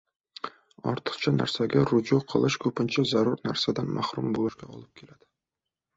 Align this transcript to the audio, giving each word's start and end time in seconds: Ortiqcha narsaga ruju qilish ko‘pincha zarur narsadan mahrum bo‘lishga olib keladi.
Ortiqcha 0.91 1.33
narsaga 1.35 1.83
ruju 1.91 2.19
qilish 2.33 2.57
ko‘pincha 2.65 3.07
zarur 3.15 3.47
narsadan 3.51 3.95
mahrum 3.99 4.37
bo‘lishga 4.39 4.71
olib 4.79 5.03
keladi. 5.03 5.31